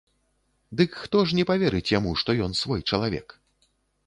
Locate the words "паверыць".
1.51-1.93